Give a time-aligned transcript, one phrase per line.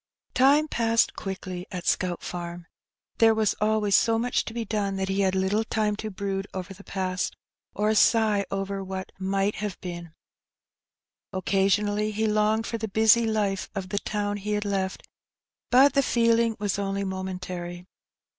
[0.33, 0.63] 230 Her Benny.
[0.63, 2.65] Time passed quickly at Scout Farm.
[3.19, 6.47] There was always so much to be done that he had little time to brood
[6.55, 7.35] oyer the past,
[7.75, 10.11] or sigh over "what might have been/'
[11.35, 15.01] Occa sionally he longed for the busy life of the town he had lefk,
[15.69, 17.85] but the feeling was only momentary.